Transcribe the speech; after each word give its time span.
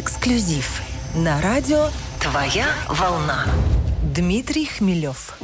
Эксклюзив 0.00 0.80
на 1.14 1.42
радио 1.42 1.88
«Твоя 2.20 2.68
волна». 2.88 3.44
Дмитрий 4.14 4.64
Хмелев. 4.64 5.38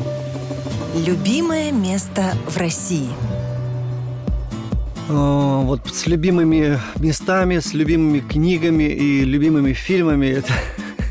Любимое 1.06 1.72
место 1.72 2.32
в 2.48 2.56
России. 2.56 3.10
О, 5.10 5.60
вот 5.66 5.86
с 5.92 6.06
любимыми 6.06 6.80
местами, 6.96 7.58
с 7.58 7.74
любимыми 7.74 8.20
книгами 8.20 8.84
и 8.84 9.24
любимыми 9.24 9.74
фильмами. 9.74 10.28
Это... 10.28 10.54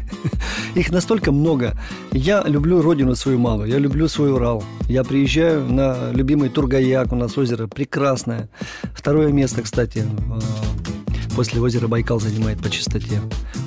Их 0.74 0.90
настолько 0.90 1.32
много. 1.32 1.80
Я 2.14 2.42
люблю 2.48 2.82
родину 2.82 3.14
свою 3.14 3.38
малую, 3.38 3.70
я 3.70 3.78
люблю 3.78 4.08
свой 4.08 4.32
Урал. 4.32 4.64
Я 4.90 5.04
приезжаю 5.04 5.72
на 5.72 6.12
любимый 6.14 6.50
Тургаяк, 6.50 7.12
у 7.12 7.16
нас 7.16 7.38
озеро 7.38 7.68
прекрасное. 7.68 8.50
Второе 8.96 9.32
место, 9.32 9.62
кстати, 9.62 10.00
э, 10.00 10.85
после 11.36 11.62
озера 11.62 11.88
Байкал 11.88 12.20
занимает 12.20 12.60
по 12.60 12.70
чистоте. 12.70 13.22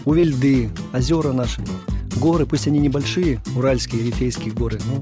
Увельды, 0.04 0.70
озера 0.92 1.32
наши, 1.32 1.62
горы, 2.16 2.46
пусть 2.46 2.66
они 2.66 2.78
небольшие, 2.78 3.40
уральские, 3.54 4.02
рифейские 4.02 4.52
горы. 4.52 4.80
Ну, 4.86 5.00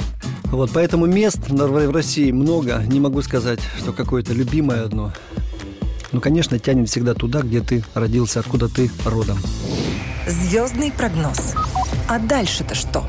вот, 0.51 0.71
поэтому 0.73 1.07
мест 1.07 1.39
в 1.49 1.91
России 1.93 2.31
много. 2.33 2.83
Не 2.87 3.01
могу 3.01 3.23
сказать, 3.23 3.61
что 3.79 3.93
какое-то 3.93 4.33
любимое 4.33 4.85
одно. 4.85 5.13
Ну, 6.13 6.21
конечно, 6.21 6.59
тянет 6.59 6.89
всегда 6.89 7.15
туда, 7.15 7.43
где 7.43 7.61
ты 7.61 7.85
родился, 7.95 8.41
откуда 8.41 8.69
ты 8.69 8.91
родом. 9.05 9.39
Звездный 10.27 10.91
прогноз. 10.91 11.55
А 12.09 12.19
дальше-то 12.19 12.75
что? 12.75 13.05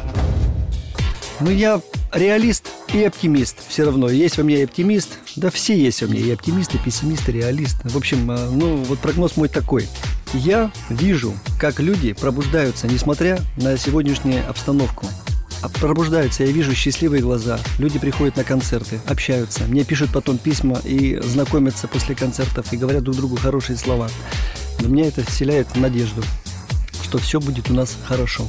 Ну, 1.39 1.49
я 1.49 1.81
реалист 2.13 2.65
и 2.94 3.04
оптимист. 3.04 3.58
Все 3.68 3.86
равно 3.86 4.09
есть 4.09 4.38
во 4.38 4.44
мне 4.44 4.59
и 4.59 4.64
оптимист. 4.64 5.20
Да 5.36 5.50
все 5.50 5.77
есть 5.77 6.02
во 6.02 6.08
мне. 6.08 6.20
И 6.20 6.32
оптимист, 6.32 6.76
и 6.76 6.77
пессимист, 6.77 7.27
и 7.30 7.32
реалист. 7.34 7.77
В 7.84 7.98
общем, 7.98 8.30
э, 8.32 8.50
ну, 8.50 8.77
вот 8.84 9.00
прогноз 9.00 9.38
мой 9.38 9.50
такой. 9.50 9.88
Я 10.34 10.72
вижу, 10.90 11.34
как 11.60 11.80
люди 11.80 12.13
пробуждаются, 12.13 12.88
несмотря 12.88 13.40
на 13.58 13.77
сегодняшнюю 13.77 14.48
обстановку. 14.50 15.05
А 15.62 15.70
пробуждаются, 15.70 16.44
я 16.44 16.52
вижу 16.52 16.76
счастливые 16.76 17.21
глаза. 17.21 17.60
Люди 17.79 17.98
приходят 17.98 18.38
на 18.38 18.44
концерты, 18.44 18.99
общаются. 19.07 19.63
Мне 19.63 19.84
пишут 19.84 20.12
потом 20.13 20.38
письма 20.38 20.79
и 20.84 21.20
знакомятся 21.24 21.88
после 21.88 22.13
концертов 22.13 22.72
и 22.72 22.77
говорят 22.77 23.04
друг 23.04 23.18
другу 23.18 23.38
хорошие 23.38 23.77
слова. 23.77 24.07
Но 24.79 24.88
меня 24.88 25.07
это 25.07 25.26
вселяет 25.26 25.76
надежду, 25.76 26.22
что 27.04 27.18
все 27.18 27.40
будет 27.40 27.72
у 27.72 27.74
нас 27.74 27.96
хорошо 28.05 28.48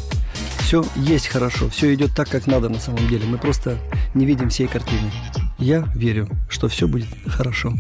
все 0.69 0.85
есть 0.97 1.29
хорошо, 1.29 1.71
все 1.71 1.95
идет 1.95 2.11
так, 2.15 2.29
как 2.29 2.47
надо 2.47 2.69
на 2.69 2.79
самом 2.79 3.09
деле. 3.09 3.25
Мы 3.25 3.39
просто 3.39 3.79
не 4.13 4.27
видим 4.27 4.51
всей 4.51 4.67
картины. 4.67 5.11
Я 5.59 5.89
верю, 5.95 6.29
что 6.51 6.69
все 6.69 6.87
будет 6.87 7.09
хорошо. 7.27 7.73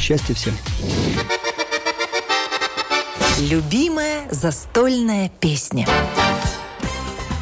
Счастья 0.00 0.34
всем. 0.34 0.52
Любимая 3.48 4.26
застольная 4.32 5.30
песня. 5.38 5.86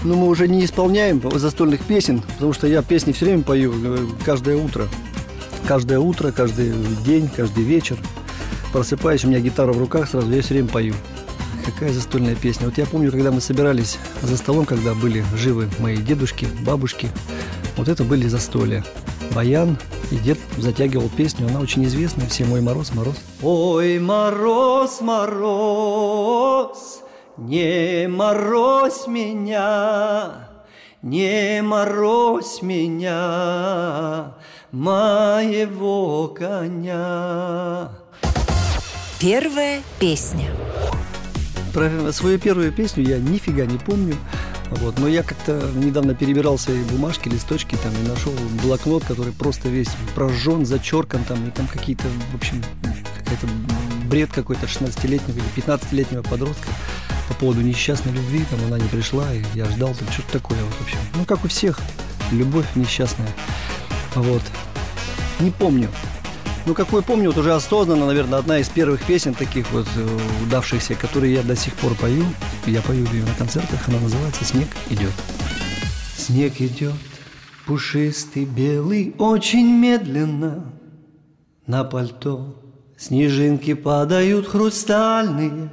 Ну, 0.04 0.16
мы 0.16 0.26
уже 0.26 0.46
не 0.46 0.62
исполняем 0.62 1.22
застольных 1.38 1.80
песен, 1.80 2.20
потому 2.20 2.52
что 2.52 2.66
я 2.66 2.82
песни 2.82 3.12
все 3.12 3.24
время 3.24 3.44
пою, 3.44 3.72
э, 3.82 4.06
каждое 4.26 4.56
утро. 4.56 4.88
Каждое 5.66 6.00
утро, 6.00 6.32
каждый 6.32 6.74
день, 7.02 7.30
каждый 7.34 7.64
вечер. 7.64 7.96
Просыпаюсь, 8.74 9.24
у 9.24 9.28
меня 9.28 9.40
гитара 9.40 9.72
в 9.72 9.78
руках, 9.78 10.10
сразу 10.10 10.30
я 10.30 10.42
все 10.42 10.52
время 10.52 10.68
пою. 10.68 10.94
Какая 11.66 11.92
застольная 11.92 12.36
песня. 12.36 12.66
Вот 12.66 12.78
я 12.78 12.86
помню, 12.86 13.10
когда 13.10 13.32
мы 13.32 13.40
собирались 13.40 13.98
за 14.22 14.36
столом, 14.36 14.66
когда 14.66 14.94
были 14.94 15.24
живы 15.34 15.68
мои 15.80 15.96
дедушки, 15.96 16.46
бабушки, 16.64 17.10
вот 17.76 17.88
это 17.88 18.04
были 18.04 18.28
застолья. 18.28 18.84
Баян, 19.34 19.76
и 20.12 20.16
дед 20.16 20.38
затягивал 20.58 21.08
песню, 21.08 21.48
она 21.48 21.58
очень 21.58 21.84
известная 21.84 22.28
всем 22.28 22.52
«Ой, 22.52 22.60
мороз, 22.60 22.94
мороз». 22.94 23.16
Ой, 23.42 23.98
мороз, 23.98 25.00
мороз, 25.00 26.78
не 27.36 28.06
морозь 28.08 29.08
меня, 29.08 30.48
не 31.02 31.62
морозь 31.62 32.62
меня, 32.62 34.34
моего 34.70 36.28
коня. 36.28 37.90
Первая 39.18 39.82
песня– 39.98 40.50
про 41.76 42.10
свою 42.10 42.38
первую 42.38 42.72
песню 42.72 43.04
я 43.06 43.18
нифига 43.18 43.66
не 43.66 43.76
помню. 43.76 44.16
Вот. 44.70 44.98
Но 44.98 45.08
я 45.08 45.22
как-то 45.22 45.70
недавно 45.74 46.14
перебирал 46.14 46.58
свои 46.58 46.82
бумажки, 46.84 47.28
листочки 47.28 47.76
там 47.82 47.92
и 47.92 48.08
нашел 48.08 48.32
блокнот, 48.62 49.04
который 49.04 49.34
просто 49.34 49.68
весь 49.68 49.90
прожжен, 50.14 50.64
зачеркан 50.64 51.22
там, 51.24 51.46
и 51.46 51.50
там 51.50 51.66
какие-то, 51.66 52.04
в 52.32 52.34
общем, 52.34 52.64
какой-то 53.18 53.46
бред 54.06 54.32
какой-то 54.32 54.64
16-летнего 54.64 55.36
или 55.36 55.46
15-летнего 55.54 56.22
подростка 56.22 56.68
по 57.28 57.34
поводу 57.34 57.60
несчастной 57.60 58.12
любви, 58.12 58.46
там 58.48 58.58
она 58.68 58.78
не 58.78 58.88
пришла, 58.88 59.30
и 59.34 59.42
я 59.52 59.66
ждал 59.66 59.94
там 59.94 60.08
что-то 60.10 60.32
такое 60.32 60.58
вот 60.64 60.72
вообще. 60.80 60.96
Ну, 61.14 61.26
как 61.26 61.44
у 61.44 61.48
всех, 61.48 61.78
любовь 62.32 62.64
несчастная. 62.74 63.28
Вот. 64.14 64.42
Не 65.40 65.50
помню. 65.50 65.90
Ну, 66.66 66.74
какой 66.74 67.00
помню, 67.00 67.28
вот 67.28 67.38
уже 67.38 67.54
осознанно, 67.54 68.06
наверное, 68.06 68.40
одна 68.40 68.58
из 68.58 68.68
первых 68.68 69.04
песен 69.06 69.34
таких 69.34 69.70
вот 69.70 69.86
э, 69.96 70.18
удавшихся, 70.44 70.96
которые 70.96 71.34
я 71.34 71.42
до 71.44 71.54
сих 71.54 71.74
пор 71.74 71.94
пою. 71.94 72.24
Я 72.66 72.82
пою 72.82 73.06
ее 73.12 73.24
на 73.24 73.34
концертах, 73.34 73.86
она 73.86 74.00
называется 74.00 74.44
«Снег 74.44 74.66
идет». 74.90 75.12
Снег 76.16 76.60
идет, 76.60 76.96
пушистый, 77.66 78.46
белый, 78.46 79.14
очень 79.16 79.68
медленно 79.78 80.72
на 81.68 81.84
пальто. 81.84 82.60
Снежинки 82.98 83.74
падают 83.74 84.48
хрустальные, 84.48 85.70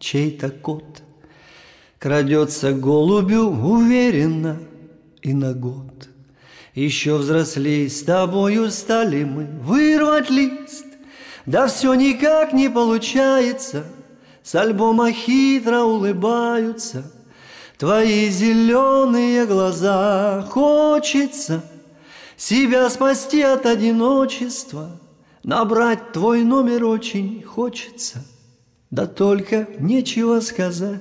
чей-то 0.00 0.50
кот 0.50 1.02
Крадется 1.98 2.72
голубю 2.72 3.50
уверенно 3.50 4.58
и 5.22 5.32
на 5.32 5.54
год– 5.54 6.08
еще 6.76 7.16
взрослей 7.16 7.88
с 7.88 8.02
тобою 8.02 8.70
стали 8.70 9.24
мы 9.24 9.46
вырвать 9.62 10.30
лист, 10.30 10.84
Да 11.46 11.66
все 11.68 11.94
никак 11.94 12.52
не 12.52 12.68
получается, 12.68 13.84
С 14.42 14.54
альбома 14.54 15.10
хитро 15.10 15.80
улыбаются 15.80 17.10
Твои 17.78 18.30
зеленые 18.30 19.44
глаза. 19.44 20.46
Хочется 20.50 21.62
себя 22.36 22.88
спасти 22.90 23.40
от 23.40 23.66
одиночества, 23.66 25.00
Набрать 25.42 26.12
твой 26.12 26.42
номер 26.42 26.84
очень 26.84 27.42
хочется, 27.42 28.22
Да 28.90 29.06
только 29.06 29.66
нечего 29.78 30.40
сказать. 30.40 31.00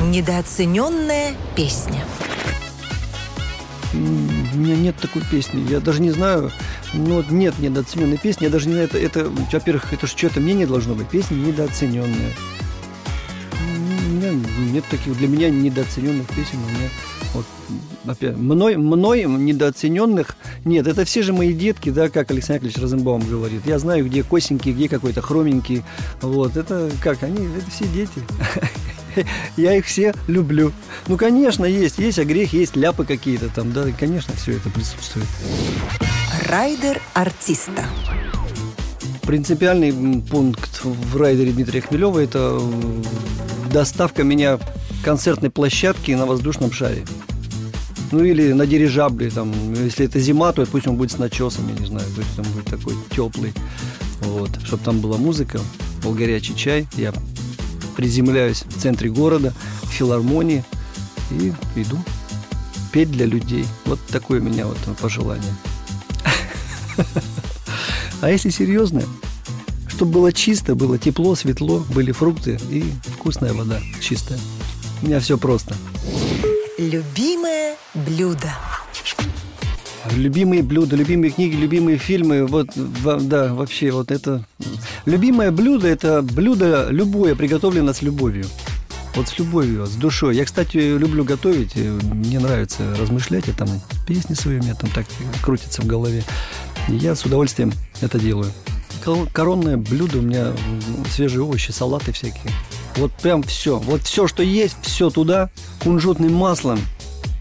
Недооцененная 0.00 1.34
песня– 1.56 2.04
у 4.54 4.56
меня 4.56 4.76
нет 4.76 4.96
такой 4.96 5.22
песни. 5.30 5.64
Я 5.68 5.80
даже 5.80 6.00
не 6.00 6.10
знаю, 6.10 6.50
ну 6.94 7.16
вот 7.16 7.30
нет 7.30 7.58
недооцененной 7.58 8.18
песни. 8.18 8.44
Я 8.44 8.50
даже 8.50 8.68
не 8.68 8.74
знаю, 8.74 8.88
это, 8.88 8.98
это 8.98 9.30
во-первых, 9.52 9.92
это 9.92 10.06
что-то 10.06 10.40
мнение 10.40 10.66
должно 10.66 10.94
быть. 10.94 11.08
Песня 11.08 11.36
недооцененная. 11.36 12.32
У 13.52 14.10
меня 14.10 14.32
нет 14.72 14.84
таких, 14.90 15.16
для 15.16 15.28
меня 15.28 15.50
недооцененных 15.50 16.26
песен. 16.28 16.58
У 16.58 16.78
меня 16.78 16.88
вот, 17.34 17.46
опять, 18.06 18.36
мной, 18.36 18.76
мной 18.76 19.24
недооцененных 19.24 20.36
нет. 20.64 20.86
Это 20.86 21.04
все 21.04 21.22
же 21.22 21.32
мои 21.32 21.52
детки, 21.52 21.90
да, 21.90 22.08
как 22.08 22.30
Александр 22.30 22.64
Яковлевич 22.64 22.82
Розенбаум 22.82 23.22
говорит. 23.28 23.66
Я 23.66 23.78
знаю, 23.78 24.06
где 24.06 24.22
косенький, 24.22 24.72
где 24.72 24.88
какой-то 24.88 25.20
хроменький. 25.20 25.82
Вот, 26.20 26.56
это 26.56 26.90
как, 27.02 27.22
они, 27.22 27.46
это 27.56 27.70
все 27.70 27.86
дети. 27.86 28.22
я 29.56 29.74
их 29.74 29.86
все 29.86 30.14
люблю. 30.26 30.72
Ну, 31.06 31.16
конечно, 31.16 31.64
есть. 31.64 31.98
Есть 31.98 32.18
огрех, 32.18 32.52
есть 32.52 32.76
ляпы 32.76 33.04
какие-то 33.04 33.48
там, 33.48 33.72
да, 33.72 33.86
конечно, 33.98 34.34
все 34.34 34.52
это 34.52 34.70
присутствует. 34.70 35.26
Райдер 36.48 37.00
артиста. 37.14 37.84
Принципиальный 39.22 40.22
пункт 40.22 40.80
в 40.82 41.16
райдере 41.16 41.52
Дмитрия 41.52 41.82
Хмелева– 41.82 42.18
это 42.20 42.60
доставка 43.70 44.24
меня 44.24 44.58
концертной 45.04 45.50
площадки 45.50 46.12
на 46.12 46.24
воздушном 46.24 46.72
шаре. 46.72 47.04
Ну 48.10 48.24
или 48.24 48.52
на 48.52 48.66
дирижабле, 48.66 49.30
там, 49.30 49.52
если 49.74 50.06
это 50.06 50.18
зима, 50.18 50.52
то 50.52 50.64
пусть 50.64 50.86
он 50.86 50.96
будет 50.96 51.12
с 51.12 51.18
начесом, 51.18 51.68
я 51.68 51.78
не 51.78 51.86
знаю, 51.86 52.06
то 52.14 52.22
есть 52.22 52.38
он 52.38 52.46
будет 52.46 52.64
такой 52.64 52.94
теплый, 53.14 53.52
вот, 54.22 54.50
чтобы 54.64 54.82
там 54.82 55.00
была 55.00 55.18
музыка, 55.18 55.60
был 56.02 56.14
горячий 56.14 56.56
чай, 56.56 56.86
я 56.96 57.12
приземляюсь 57.98 58.62
в 58.64 58.80
центре 58.80 59.10
города, 59.10 59.52
в 59.82 59.88
филармонии 59.88 60.64
и 61.32 61.52
иду 61.74 61.98
петь 62.92 63.10
для 63.10 63.26
людей. 63.26 63.66
Вот 63.86 63.98
такое 64.06 64.40
у 64.40 64.44
меня 64.44 64.66
вот 64.66 64.78
пожелание. 64.98 65.52
А 68.20 68.30
если 68.30 68.50
серьезно, 68.50 69.04
чтобы 69.86 70.10
было 70.12 70.32
чисто, 70.32 70.74
было 70.74 70.98
тепло, 70.98 71.36
светло, 71.36 71.84
были 71.94 72.10
фрукты 72.10 72.58
и 72.68 72.84
вкусная 73.16 73.52
вода 73.52 73.80
чистая. 74.00 74.40
У 75.02 75.06
меня 75.06 75.20
все 75.20 75.38
просто. 75.38 75.76
Любимое 76.78 77.76
блюдо. 77.94 78.52
Любимые 80.16 80.62
блюда, 80.62 80.96
любимые 80.96 81.30
книги, 81.30 81.54
любимые 81.54 81.98
фильмы. 81.98 82.46
Вот, 82.46 82.70
да, 82.74 83.54
вообще, 83.54 83.92
вот 83.92 84.10
это... 84.10 84.44
Любимое 85.08 85.50
блюдо– 85.50 85.88
это 85.88 86.20
блюдо 86.20 86.88
любое, 86.90 87.34
приготовлено 87.34 87.94
с 87.94 88.02
любовью. 88.02 88.44
Вот 89.14 89.26
с 89.26 89.38
любовью, 89.38 89.86
с 89.86 89.94
душой. 89.94 90.36
Я, 90.36 90.44
кстати, 90.44 90.76
люблю 90.76 91.24
готовить. 91.24 91.76
Мне 91.76 92.38
нравится 92.38 92.94
размышлять. 92.94 93.46
Я 93.46 93.54
там 93.54 93.68
песни 94.06 94.34
свои 94.34 94.58
у 94.58 94.62
меня 94.62 94.74
там 94.74 94.90
так 94.90 95.06
крутятся 95.42 95.80
в 95.80 95.86
голове. 95.86 96.24
Я 96.88 97.14
с 97.14 97.24
удовольствием 97.24 97.72
это 98.02 98.18
делаю. 98.18 98.52
Коронное 99.32 99.78
блюдо 99.78 100.18
у 100.18 100.20
меня 100.20 100.52
свежие 101.10 101.42
овощи, 101.42 101.70
салаты 101.70 102.12
всякие. 102.12 102.52
Вот 102.96 103.10
прям 103.14 103.42
все. 103.42 103.78
Вот 103.78 104.02
все, 104.02 104.28
что 104.28 104.42
есть, 104.42 104.76
все 104.82 105.08
туда. 105.08 105.48
Кунжутным 105.82 106.34
маслом, 106.34 106.78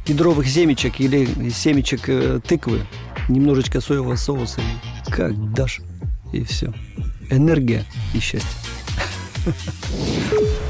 кедровых 0.06 0.48
семечек 0.48 1.02
или 1.02 1.50
семечек 1.50 2.08
э, 2.08 2.40
тыквы, 2.48 2.88
немножечко 3.28 3.82
соевого 3.82 4.16
соуса. 4.16 4.62
Как 5.08 5.54
дашь, 5.54 5.82
и 6.32 6.46
все. 6.46 6.74
Энергия 7.30 7.86
и 8.14 8.20
счастье. 8.20 8.50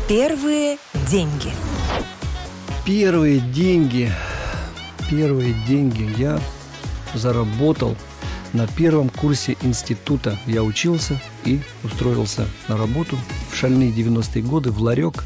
Первые 0.08 0.78
деньги. 1.10 1.52
Первые 2.86 3.40
деньги. 3.40 4.12
Первые 5.10 5.54
деньги 5.68 6.10
я 6.18 6.40
заработал 7.14 7.96
на 8.54 8.68
первом 8.68 9.10
курсе 9.10 9.58
института. 9.62 10.38
Я 10.46 10.64
учился 10.64 11.20
и 11.44 11.60
устроился 11.84 12.48
на 12.68 12.78
работу 12.78 13.18
в 13.52 13.56
шальные 13.56 13.92
90-е 13.92 14.44
годы 14.44 14.72
в 14.72 14.82
ларек 14.82 15.26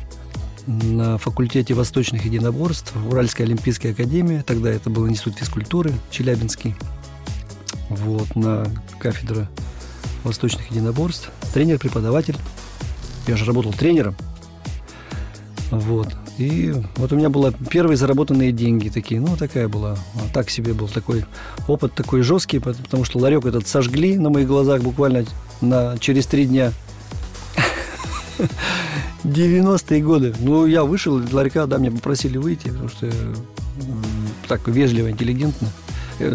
на 0.68 1.18
факультете 1.18 1.74
восточных 1.74 2.26
единоборств 2.26 2.94
Уральской 3.10 3.46
Олимпийской 3.46 3.94
Академии. 3.94 4.44
Тогда 4.46 4.70
это 4.70 4.90
был 4.90 5.08
институт 5.08 5.38
физкультуры 5.38 5.94
Челябинский. 6.10 6.76
Вот, 7.90 8.36
на 8.36 8.66
кафедра 9.00 9.50
восточных 10.24 10.70
единоборств. 10.72 11.30
Тренер-преподаватель 11.54 12.38
я 13.28 13.38
же 13.38 13.46
работал 13.46 13.74
тренером. 13.74 14.16
Вот. 15.70 16.10
И 16.38 16.74
вот 16.96 17.12
у 17.12 17.16
меня 17.16 17.30
было 17.30 17.54
первые 17.70 17.98
заработанные 17.98 18.52
деньги 18.52 18.90
такие. 18.90 19.22
Ну, 19.22 19.38
такая 19.38 19.68
была. 19.68 19.98
А 20.16 20.34
так 20.34 20.50
себе 20.50 20.74
был 20.74 20.88
такой 20.88 21.26
опыт 21.68 21.94
такой 21.94 22.24
жесткий, 22.24 22.60
потому 22.60 23.04
что 23.04 23.20
ларек 23.20 23.46
этот 23.46 23.68
сожгли 23.68 24.18
на 24.18 24.30
моих 24.30 24.48
глазах 24.48 24.82
буквально 24.82 25.26
на, 25.62 25.98
через 26.00 26.26
три 26.26 26.46
дня. 26.46 26.74
90-е 29.24 30.02
годы. 30.02 30.34
Ну, 30.40 30.66
я 30.66 30.84
вышел 30.84 31.20
из 31.20 31.32
ларька, 31.32 31.68
да, 31.68 31.78
меня 31.78 31.92
попросили 31.92 32.38
выйти, 32.38 32.70
потому 32.70 32.90
что 32.90 33.12
так 34.48 34.68
вежливо, 34.68 35.12
интеллигентно. 35.12 35.70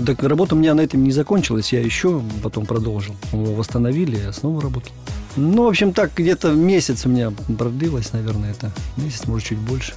Так 0.04 0.22
работа 0.22 0.54
у 0.54 0.58
меня 0.58 0.74
на 0.74 0.80
этом 0.80 1.02
не 1.04 1.12
закончилась, 1.12 1.72
я 1.72 1.80
еще 1.80 2.22
потом 2.42 2.66
продолжил. 2.66 3.14
Его 3.32 3.54
восстановили, 3.54 4.18
я 4.18 4.32
снова 4.32 4.60
работал. 4.60 4.92
Ну, 5.36 5.64
в 5.64 5.68
общем, 5.68 5.92
так 5.92 6.12
где-то 6.14 6.52
месяц 6.52 7.04
у 7.04 7.08
меня 7.08 7.30
продлилось, 7.58 8.12
наверное, 8.12 8.52
это. 8.52 8.72
Месяц, 8.96 9.26
может, 9.26 9.48
чуть 9.48 9.58
больше. 9.58 9.94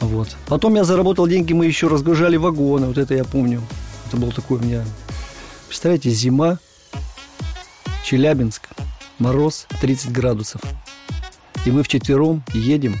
Вот. 0.00 0.36
Потом 0.48 0.74
я 0.74 0.84
заработал 0.84 1.26
деньги, 1.26 1.52
мы 1.54 1.66
еще 1.66 1.88
разгружали 1.88 2.36
вагоны, 2.36 2.86
вот 2.86 2.98
это 2.98 3.14
я 3.14 3.24
помню. 3.24 3.62
Это 4.06 4.16
был 4.16 4.32
такой 4.32 4.58
у 4.58 4.62
меня... 4.62 4.84
Представляете, 5.68 6.10
зима, 6.10 6.58
Челябинск, 8.04 8.68
мороз 9.18 9.66
30 9.80 10.12
градусов. 10.12 10.60
И 11.64 11.70
мы 11.70 11.82
вчетвером 11.82 12.44
едем 12.54 12.96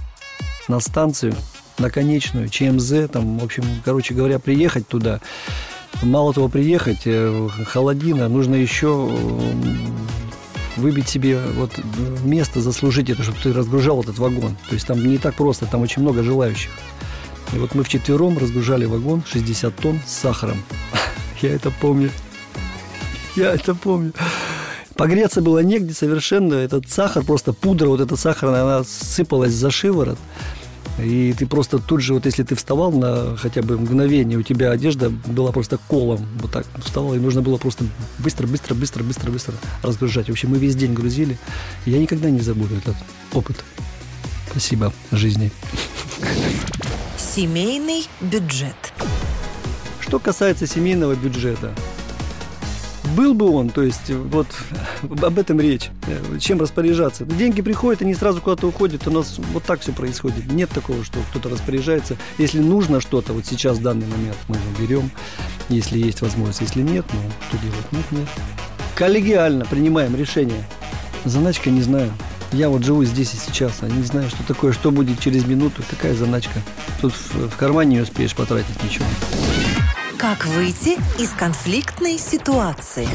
на 0.66 0.80
станцию, 0.80 1.34
на 1.78 1.90
конечную, 1.90 2.48
ЧМЗ, 2.48 3.10
там, 3.12 3.38
в 3.38 3.44
общем, 3.44 3.64
короче 3.84 4.14
говоря, 4.14 4.38
приехать 4.38 4.88
туда. 4.88 5.20
Мало 6.02 6.34
того, 6.34 6.48
приехать, 6.48 7.02
э, 7.04 7.48
холодина, 7.66 8.28
нужно 8.28 8.54
еще 8.54 9.10
выбить 10.76 11.08
себе 11.08 11.40
вот 11.54 11.72
место, 12.24 12.60
заслужить 12.60 13.10
это, 13.10 13.22
чтобы 13.22 13.38
ты 13.42 13.52
разгружал 13.52 14.02
этот 14.02 14.18
вагон. 14.18 14.56
То 14.68 14.74
есть 14.74 14.86
там 14.86 15.06
не 15.06 15.18
так 15.18 15.34
просто, 15.34 15.66
там 15.66 15.80
очень 15.82 16.02
много 16.02 16.22
желающих. 16.22 16.70
И 17.54 17.58
вот 17.58 17.74
мы 17.74 17.82
вчетвером 17.84 18.38
разгружали 18.38 18.84
вагон 18.84 19.22
60 19.26 19.74
тонн 19.76 20.00
с 20.06 20.12
сахаром. 20.12 20.62
Я 21.42 21.50
это 21.50 21.70
помню. 21.70 22.10
Я 23.34 23.54
это 23.54 23.74
помню. 23.74 24.12
Погреться 24.96 25.42
было 25.42 25.58
негде 25.60 25.92
совершенно. 25.92 26.54
Этот 26.54 26.90
сахар, 26.90 27.22
просто 27.22 27.52
пудра, 27.52 27.88
вот 27.88 28.00
эта 28.00 28.16
сахарная, 28.16 28.62
она 28.62 28.84
сыпалась 28.84 29.52
за 29.52 29.70
шиворот. 29.70 30.18
И 30.98 31.34
ты 31.36 31.46
просто 31.46 31.78
тут 31.78 32.00
же, 32.00 32.14
вот 32.14 32.24
если 32.26 32.42
ты 32.42 32.54
вставал 32.54 32.90
на 32.90 33.36
хотя 33.36 33.62
бы 33.62 33.78
мгновение, 33.78 34.38
у 34.38 34.42
тебя 34.42 34.70
одежда 34.70 35.10
была 35.10 35.52
просто 35.52 35.78
колом. 35.88 36.26
Вот 36.40 36.52
так 36.52 36.66
вставал, 36.84 37.14
и 37.14 37.18
нужно 37.18 37.42
было 37.42 37.58
просто 37.58 37.84
быстро, 38.18 38.46
быстро, 38.46 38.74
быстро, 38.74 39.04
быстро, 39.04 39.30
быстро 39.30 39.54
разгружать. 39.82 40.28
В 40.28 40.32
общем, 40.32 40.50
мы 40.50 40.58
весь 40.58 40.74
день 40.74 40.94
грузили. 40.94 41.38
я 41.84 41.98
никогда 41.98 42.30
не 42.30 42.40
забуду 42.40 42.76
этот 42.76 42.96
опыт. 43.32 43.64
Спасибо 44.50 44.92
жизни. 45.12 45.52
Семейный 47.18 48.06
бюджет. 48.22 48.74
Что 50.00 50.18
касается 50.18 50.66
семейного 50.66 51.14
бюджета, 51.14 51.74
был 53.16 53.34
бы 53.34 53.50
он, 53.50 53.70
то 53.70 53.82
есть 53.82 54.10
вот 54.10 54.46
об 55.22 55.38
этом 55.38 55.58
речь, 55.58 55.90
чем 56.38 56.60
распоряжаться. 56.60 57.24
Деньги 57.24 57.62
приходят, 57.62 58.02
они 58.02 58.14
сразу 58.14 58.40
куда-то 58.40 58.68
уходят, 58.68 59.08
у 59.08 59.10
нас 59.10 59.38
вот 59.52 59.64
так 59.64 59.80
все 59.80 59.92
происходит. 59.92 60.52
Нет 60.52 60.70
такого, 60.70 61.02
что 61.02 61.18
кто-то 61.30 61.48
распоряжается. 61.48 62.16
Если 62.38 62.60
нужно 62.60 63.00
что-то, 63.00 63.32
вот 63.32 63.46
сейчас 63.46 63.78
в 63.78 63.82
данный 63.82 64.06
момент 64.06 64.36
мы 64.48 64.56
его 64.56 64.66
берем, 64.78 65.10
если 65.70 65.98
есть 65.98 66.20
возможность, 66.20 66.60
если 66.60 66.82
нет, 66.82 67.06
ну 67.12 67.20
что 67.48 67.58
делать? 67.58 67.92
Нет, 67.92 68.12
нет. 68.12 68.28
Коллегиально 68.94 69.64
принимаем 69.64 70.14
решение. 70.14 70.62
Заначка 71.24 71.70
не 71.70 71.82
знаю. 71.82 72.12
Я 72.52 72.68
вот 72.68 72.84
живу 72.84 73.04
здесь 73.04 73.34
и 73.34 73.36
сейчас, 73.36 73.78
а 73.80 73.88
не 73.88 74.02
знаю, 74.04 74.28
что 74.28 74.42
такое, 74.46 74.72
что 74.72 74.90
будет 74.90 75.18
через 75.20 75.46
минуту. 75.46 75.82
Какая 75.90 76.14
заначка? 76.14 76.60
Тут 77.00 77.12
в, 77.12 77.56
кармане 77.56 77.96
не 77.96 78.02
успеешь 78.02 78.34
потратить 78.34 78.82
ничего. 78.84 79.06
Как 80.38 80.48
выйти 80.48 80.98
из 81.18 81.30
конфликтной 81.30 82.18
ситуации? 82.18 83.08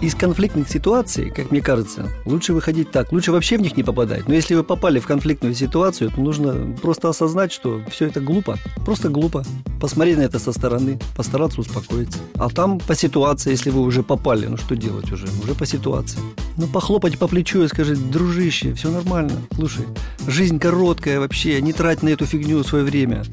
Из 0.00 0.14
конфликтных 0.14 0.68
ситуаций, 0.70 1.30
как 1.30 1.50
мне 1.50 1.60
кажется, 1.60 2.08
лучше 2.24 2.54
выходить 2.54 2.90
так. 2.90 3.12
Лучше 3.12 3.30
вообще 3.32 3.58
в 3.58 3.60
них 3.60 3.76
не 3.76 3.82
попадать. 3.82 4.26
Но 4.26 4.34
если 4.34 4.54
вы 4.54 4.64
попали 4.64 4.98
в 4.98 5.06
конфликтную 5.06 5.54
ситуацию, 5.54 6.10
то 6.10 6.20
нужно 6.20 6.74
просто 6.80 7.08
осознать, 7.08 7.52
что 7.52 7.82
все 7.90 8.06
это 8.06 8.20
глупо. 8.20 8.58
Просто 8.86 9.10
глупо. 9.10 9.44
Посмотреть 9.80 10.16
на 10.16 10.22
это 10.22 10.38
со 10.38 10.52
стороны, 10.52 10.98
постараться 11.16 11.60
успокоиться. 11.60 12.18
А 12.36 12.48
там 12.48 12.78
по 12.78 12.94
ситуации, 12.94 13.50
если 13.50 13.70
вы 13.70 13.82
уже 13.82 14.02
попали, 14.02 14.46
ну 14.46 14.56
что 14.56 14.74
делать 14.74 15.10
уже? 15.12 15.26
Уже 15.42 15.54
по 15.54 15.66
ситуации. 15.66 16.20
Ну 16.56 16.66
похлопать 16.68 17.18
по 17.18 17.28
плечу 17.28 17.62
и 17.62 17.68
сказать, 17.68 18.10
дружище, 18.10 18.72
все 18.74 18.90
нормально. 18.90 19.42
Слушай, 19.54 19.84
жизнь 20.26 20.58
короткая 20.58 21.20
вообще, 21.20 21.60
не 21.60 21.72
трать 21.72 22.02
на 22.02 22.08
эту 22.08 22.24
фигню 22.24 22.62
свое 22.64 22.84
время. 22.84 23.24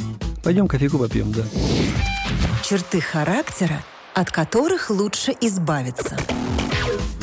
Пойдем 0.44 0.68
кофейку 0.68 0.98
попьем, 0.98 1.32
да 1.32 1.44
черты 2.70 3.02
характера, 3.02 3.84
от 4.14 4.30
которых 4.30 4.92
лучше 4.92 5.34
избавиться. 5.42 6.16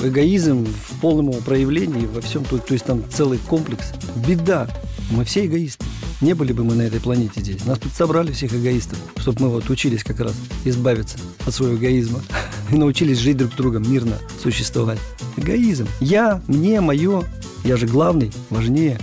Эгоизм 0.02 0.64
в 0.66 1.00
полном 1.00 1.30
его 1.30 1.40
проявлении 1.40 2.04
во 2.04 2.20
всем, 2.20 2.44
то, 2.44 2.58
то 2.58 2.72
есть 2.72 2.84
там 2.84 3.04
целый 3.08 3.38
комплекс. 3.38 3.92
Беда. 4.26 4.66
Мы 5.12 5.24
все 5.24 5.46
эгоисты. 5.46 5.84
Не 6.20 6.34
были 6.34 6.52
бы 6.52 6.64
мы 6.64 6.74
на 6.74 6.82
этой 6.82 6.98
планете 6.98 7.40
здесь. 7.42 7.64
Нас 7.64 7.78
тут 7.78 7.92
собрали 7.92 8.32
всех 8.32 8.54
эгоистов, 8.54 8.98
чтобы 9.18 9.42
мы 9.42 9.50
вот 9.50 9.70
учились 9.70 10.02
как 10.02 10.18
раз 10.18 10.34
избавиться 10.64 11.16
от 11.46 11.54
своего 11.54 11.76
эгоизма 11.76 12.20
и 12.72 12.76
научились 12.76 13.18
жить 13.18 13.36
друг 13.36 13.52
с 13.52 13.56
другом, 13.56 13.88
мирно 13.88 14.18
существовать. 14.42 14.98
Эгоизм. 15.36 15.86
Я, 16.00 16.42
мне, 16.48 16.80
мое. 16.80 17.22
Я 17.62 17.76
же 17.76 17.86
главный, 17.86 18.32
важнее. 18.50 18.98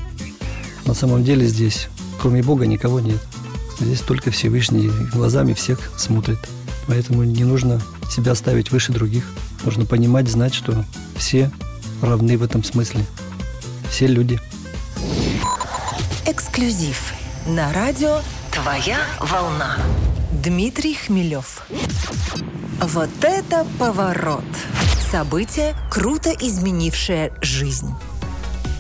На 0.86 0.94
самом 0.94 1.24
деле 1.24 1.48
здесь, 1.48 1.88
кроме 2.20 2.44
Бога, 2.44 2.68
никого 2.68 3.00
нет. 3.00 3.22
Здесь 3.80 4.02
только 4.02 4.32
Всевышний 4.32 4.90
глазами 5.12 5.54
всех 5.54 5.92
смотрит. 5.98 6.40
Поэтому 6.88 7.24
не 7.24 7.44
нужно 7.44 7.82
себя 8.12 8.36
ставить 8.36 8.72
выше 8.72 8.92
других. 8.92 9.26
Нужно 9.64 9.86
понимать, 9.86 10.28
знать, 10.28 10.54
что 10.54 10.86
все 11.16 11.52
равны 12.02 12.38
в 12.38 12.44
этом 12.44 12.64
смысле. 12.64 13.06
Все 13.90 14.08
люди. 14.08 14.40
Эксклюзив 16.26 17.14
на 17.48 17.72
радио 17.74 18.20
«Твоя 18.52 19.00
волна». 19.20 19.78
Дмитрий 20.32 20.96
Хмелев. 20.96 21.66
Вот 22.82 23.10
это 23.22 23.66
поворот! 23.80 24.44
Событие, 25.12 25.76
круто 25.92 26.32
изменившее 26.32 27.34
жизнь. 27.42 27.90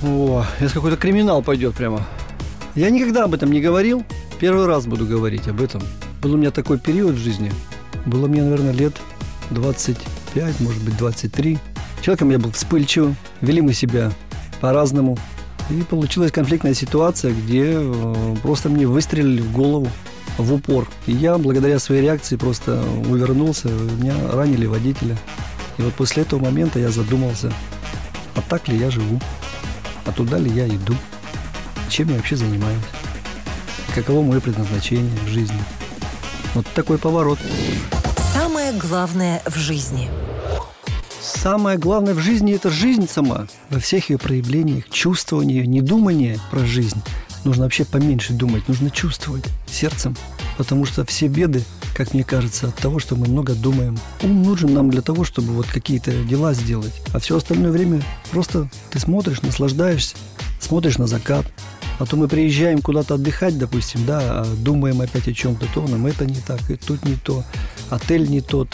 О, 0.02 0.46
это 0.60 0.74
какой-то 0.74 0.98
криминал 0.98 1.42
пойдет 1.42 1.76
прямо. 1.76 2.06
Я 2.76 2.90
никогда 2.90 3.26
об 3.26 3.34
этом 3.34 3.52
не 3.52 3.62
говорил, 3.62 4.04
Первый 4.40 4.66
раз 4.66 4.86
буду 4.86 5.06
говорить 5.06 5.48
об 5.48 5.62
этом. 5.62 5.82
Был 6.22 6.34
у 6.34 6.38
меня 6.38 6.52
такой 6.52 6.80
период 6.80 7.16
в 7.16 7.20
жизни. 7.20 7.52
Было 8.06 8.28
мне, 8.28 8.42
наверное, 8.42 8.74
лет 8.74 8.94
25, 9.52 10.60
может 10.60 10.84
быть, 10.84 10.98
23. 10.98 11.60
Человеком 12.02 12.30
я 12.32 12.40
был 12.40 12.52
вспыльчивым. 12.52 13.16
Вели 13.42 13.62
мы 13.62 13.74
себя 13.74 14.12
по-разному. 14.60 15.18
И 15.70 15.82
получилась 15.84 16.32
конфликтная 16.32 16.74
ситуация, 16.74 17.34
где 17.34 17.76
э, 17.76 18.36
просто 18.42 18.70
мне 18.70 18.86
выстрелили 18.86 19.42
в 19.42 19.52
голову 19.54 19.88
в 20.38 20.54
упор. 20.54 20.88
И 21.08 21.14
я, 21.14 21.38
благодаря 21.38 21.80
своей 21.80 22.02
реакции, 22.02 22.36
просто 22.36 22.84
увернулся. 23.08 23.70
Меня 23.70 24.16
ранили 24.32 24.66
водителя. 24.66 25.18
И 25.78 25.82
вот 25.82 25.94
после 25.94 26.24
этого 26.24 26.40
момента 26.44 26.80
я 26.80 26.90
задумался, 26.90 27.52
а 28.36 28.42
так 28.42 28.68
ли 28.68 28.78
я 28.78 28.92
живу? 28.92 29.20
А 30.06 30.12
туда 30.12 30.38
ли 30.38 30.52
я 30.52 30.68
иду? 30.68 30.96
Чем 31.90 32.10
я 32.10 32.16
вообще 32.16 32.36
занимаюсь? 32.36 32.84
Каково 33.94 34.24
мое 34.24 34.40
предназначение 34.40 35.18
в 35.26 35.28
жизни. 35.28 35.60
Вот 36.54 36.66
такой 36.74 36.98
поворот. 36.98 37.40
Самое 38.34 38.74
главное 38.74 39.42
в 39.46 39.56
жизни. 39.56 40.10
Самое 41.22 41.78
главное 41.78 42.14
в 42.14 42.20
жизни– 42.20 42.54
это 42.56 42.70
жизнь 42.70 43.08
сама. 43.08 43.48
Во 43.70 43.80
всех 43.80 44.10
ее 44.10 44.18
проявлениях, 44.18 44.90
чувствование, 44.90 45.66
не 45.66 45.82
думание 45.82 46.40
про 46.52 46.66
жизнь. 46.66 47.02
Нужно 47.44 47.64
вообще 47.64 47.86
поменьше 47.86 48.34
думать, 48.34 48.68
нужно 48.68 48.90
чувствовать 48.90 49.46
сердцем. 49.68 50.16
Потому 50.58 50.86
что 50.86 51.06
все 51.06 51.28
беды, 51.28 51.64
как 51.96 52.14
мне 52.14 52.24
кажется, 52.24 52.68
от 52.68 52.76
того, 52.76 53.00
что 53.00 53.16
мы 53.16 53.28
много 53.28 53.54
думаем. 53.54 53.98
Ум 54.22 54.44
нужен 54.44 54.74
нам 54.74 54.90
для 54.90 55.02
того, 55.02 55.24
чтобы 55.24 55.54
вот 55.54 55.68
какие-то 55.68 56.12
дела 56.24 56.54
сделать. 56.54 56.94
А 57.14 57.20
все 57.20 57.38
остальное 57.38 57.72
время 57.72 58.02
просто 58.32 58.70
ты 58.92 59.00
смотришь, 59.00 59.42
наслаждаешься, 59.42 60.16
смотришь 60.60 60.98
на 60.98 61.08
закат, 61.08 61.46
а 62.00 62.06
то 62.06 62.16
мы 62.18 62.28
приезжаем 62.28 62.82
куда-то 62.82 63.16
отдыхать, 63.16 63.58
допустим, 63.58 64.06
да, 64.06 64.20
а 64.22 64.56
думаем 64.58 65.02
опять 65.02 65.28
о 65.28 65.34
чем-то, 65.34 65.68
то 65.74 65.88
нам 65.88 66.06
это 66.06 66.26
не 66.26 66.40
так, 66.40 66.70
и 66.70 66.76
тут 66.76 67.06
не 67.06 67.16
то, 67.16 67.44
отель 67.90 68.30
не 68.30 68.42
тот, 68.42 68.70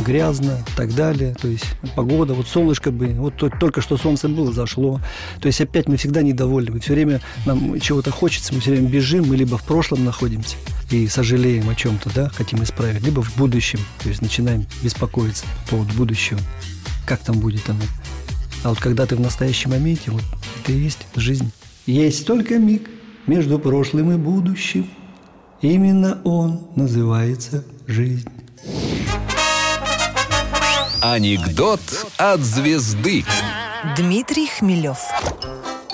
грязно 0.00 0.64
и 0.66 0.76
так 0.76 0.94
далее. 0.94 1.34
То 1.40 1.48
есть 1.48 1.64
погода, 1.96 2.34
вот 2.34 2.46
солнышко 2.46 2.90
бы, 2.90 3.08
вот 3.14 3.34
только 3.58 3.80
что 3.80 3.96
солнце 3.96 4.28
было, 4.28 4.52
зашло. 4.52 5.00
То 5.40 5.46
есть 5.46 5.60
опять 5.60 5.88
мы 5.88 5.96
всегда 5.96 6.22
недовольны. 6.22 6.72
Мы 6.72 6.80
все 6.80 6.94
время 6.94 7.20
нам 7.46 7.78
чего-то 7.80 8.10
хочется, 8.10 8.54
мы 8.54 8.60
все 8.60 8.72
время 8.72 8.88
бежим, 8.88 9.26
мы 9.26 9.36
либо 9.36 9.58
в 9.58 9.64
прошлом 9.64 10.04
находимся 10.04 10.56
и 10.90 11.06
сожалеем 11.08 11.68
о 11.68 11.74
чем-то, 11.74 12.10
да, 12.14 12.28
хотим 12.30 12.62
исправить, 12.62 13.02
либо 13.02 13.22
в 13.22 13.36
будущем, 13.36 13.80
то 14.02 14.08
есть 14.08 14.22
начинаем 14.22 14.66
беспокоиться 14.82 15.44
по 15.64 15.70
поводу 15.70 15.94
будущего. 15.94 16.40
Как 17.06 17.20
там 17.20 17.38
будет 17.38 17.68
оно? 17.68 17.82
А 18.64 18.70
вот 18.70 18.78
когда 18.78 19.06
ты 19.06 19.16
в 19.16 19.20
настоящем 19.20 19.70
моменте, 19.70 20.10
вот 20.10 20.22
это 20.62 20.72
и 20.72 20.78
есть 20.78 21.06
жизнь. 21.16 21.50
Есть 21.88 22.26
только 22.26 22.58
миг 22.58 22.86
между 23.26 23.58
прошлым 23.58 24.12
и 24.12 24.16
будущим. 24.18 24.90
Именно 25.62 26.20
он 26.22 26.68
называется 26.76 27.64
жизнь. 27.86 28.28
Анекдот 31.00 31.80
от 32.18 32.40
звезды. 32.40 33.24
Дмитрий 33.96 34.48
Хмелев. 34.48 34.98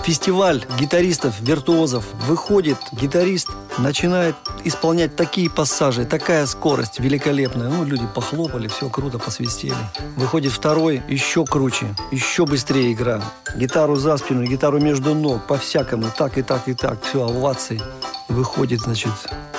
Фестиваль 0.03 0.65
гитаристов, 0.81 1.41
виртуозов. 1.41 2.05
Выходит 2.27 2.79
гитарист, 3.01 3.51
начинает 3.79 4.37
исполнять 4.65 5.17
такие 5.17 5.51
пассажи, 5.51 6.05
такая 6.05 6.47
скорость 6.47 7.01
великолепная. 7.01 7.69
Ну, 7.69 7.85
люди 7.85 8.07
похлопали, 8.15 8.69
все 8.69 8.89
круто, 8.89 9.19
посвистели. 9.19 9.75
Выходит 10.17 10.53
второй, 10.53 11.03
еще 11.09 11.45
круче, 11.45 11.87
еще 12.11 12.47
быстрее 12.47 12.93
игра. 12.93 13.23
Гитару 13.57 13.97
за 13.97 14.17
спину, 14.17 14.45
гитару 14.45 14.81
между 14.81 15.15
ног, 15.15 15.47
по-всякому, 15.47 16.07
так 16.17 16.39
и 16.39 16.43
так 16.43 16.69
и 16.69 16.75
так. 16.75 17.03
Все, 17.03 17.23
овации. 17.23 17.81
Выходит, 18.29 18.81
значит, 18.81 19.13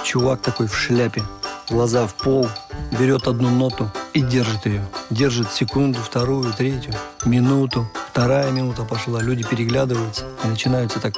чувак 0.04 0.42
такой 0.42 0.68
в 0.68 0.76
шляпе, 0.76 1.24
глаза 1.70 2.08
в 2.08 2.16
пол, 2.16 2.48
берет 3.00 3.28
одну 3.28 3.50
ноту 3.50 3.92
и 4.14 4.22
держит 4.22 4.66
ее. 4.66 4.84
Держит 5.10 5.52
секунду, 5.52 6.00
вторую, 6.00 6.52
третью, 6.54 6.94
минуту. 7.26 7.88
Вторая 8.10 8.50
минута 8.52 8.84
пошла, 8.84 9.22
люди 9.22 9.44
переглядываются 9.44 10.26
и 10.44 10.48
начинаются 10.48 11.00
так 11.00 11.14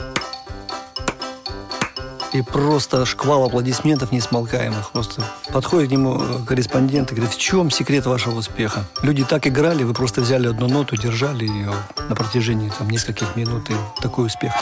и 2.37 2.41
просто 2.43 3.05
шквал 3.05 3.45
аплодисментов 3.45 4.11
несмолкаемых. 4.11 4.91
Просто 4.91 5.23
подходит 5.51 5.89
к 5.89 5.91
нему 5.91 6.21
э, 6.21 6.45
корреспондент 6.45 7.11
и 7.11 7.15
говорит, 7.15 7.33
в 7.33 7.39
чем 7.39 7.71
секрет 7.71 8.05
вашего 8.05 8.37
успеха? 8.37 8.85
Люди 9.01 9.23
так 9.23 9.47
играли, 9.47 9.83
вы 9.83 9.93
просто 9.93 10.21
взяли 10.21 10.47
одну 10.47 10.67
ноту, 10.67 10.95
держали 10.95 11.47
ее 11.47 11.73
на 12.09 12.15
протяжении 12.15 12.71
там, 12.77 12.89
нескольких 12.89 13.35
минут, 13.35 13.69
и 13.71 13.75
такой 14.01 14.27
успех. 14.27 14.53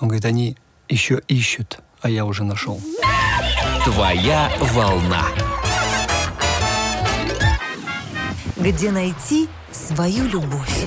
Он 0.00 0.08
говорит, 0.08 0.24
они 0.24 0.56
еще 0.88 1.20
ищут, 1.26 1.80
а 2.00 2.08
я 2.08 2.24
уже 2.24 2.44
нашел. 2.44 2.80
Твоя 3.84 4.50
волна. 4.72 5.24
Где 8.56 8.90
найти 8.90 9.48
свою 9.72 10.26
любовь? 10.26 10.86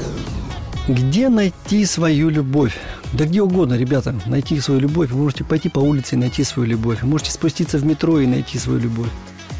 Где 0.90 1.30
найти 1.30 1.86
свою 1.86 2.30
любовь? 2.30 2.76
Да 3.14 3.26
где 3.26 3.44
угодно, 3.44 3.76
ребята, 3.76 4.16
найти 4.26 4.60
свою 4.60 4.80
любовь. 4.80 5.12
Вы 5.12 5.22
можете 5.22 5.44
пойти 5.44 5.70
по 5.70 5.78
улице 5.78 6.16
и 6.16 6.18
найти 6.18 6.44
свою 6.44 6.68
любовь. 6.68 7.04
Вы 7.04 7.10
можете 7.10 7.30
спуститься 7.30 7.78
в 7.78 7.86
метро 7.86 8.20
и 8.20 8.26
найти 8.26 8.58
свою 8.58 8.80
любовь. 8.80 9.10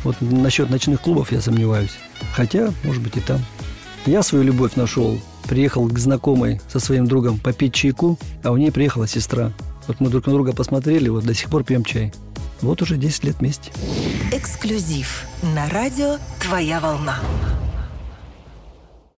Вот 0.04 0.16
насчет 0.22 0.72
ночных 0.72 1.02
клубов 1.02 1.32
я 1.32 1.40
сомневаюсь. 1.40 2.00
Хотя, 2.34 2.74
может 2.84 3.04
быть, 3.04 3.16
и 3.18 3.20
там. 3.20 3.42
Я 4.08 4.24
свою 4.24 4.44
любовь 4.44 4.76
нашел. 4.76 5.22
Приехал 5.44 5.88
к 5.88 6.00
знакомой 6.00 6.62
со 6.68 6.80
своим 6.80 7.06
другом 7.06 7.38
попить 7.38 7.76
чайку, 7.76 8.18
а 8.44 8.50
у 8.50 8.58
нее 8.58 8.72
приехала 8.72 9.08
сестра. 9.08 9.54
Вот 9.86 10.00
мы 10.00 10.10
друг 10.10 10.26
на 10.26 10.34
друга 10.34 10.52
посмотрели, 10.54 11.10
вот 11.10 11.26
до 11.26 11.36
сих 11.36 11.52
пор 11.52 11.64
пьем 11.64 11.84
чай. 11.84 12.12
Вот 12.62 12.82
уже 12.82 12.98
10 12.98 13.26
лет 13.26 13.36
вместе. 13.38 13.72
Эксклюзив 14.32 15.26
на 15.44 15.70
радио 15.70 16.18
«Твоя 16.40 16.80
волна». 16.80 17.20